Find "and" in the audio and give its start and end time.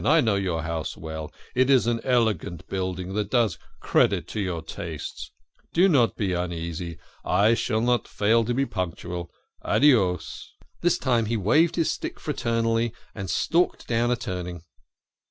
13.13-13.29